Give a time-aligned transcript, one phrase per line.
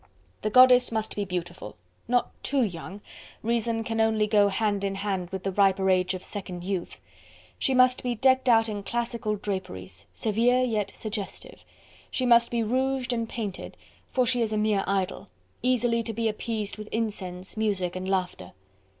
[0.41, 1.75] "The goddess must be beautiful...
[2.07, 3.01] not too young...
[3.43, 6.99] Reason can only go hand in hand with the riper age of second youth...
[7.59, 11.63] she must be decked out in classical draperies, severe yet suggestive...
[12.09, 13.77] she must be rouged and painted...
[14.11, 15.29] for she is a mere idol...
[15.61, 18.53] easily to be appeased with incense, music and laughter."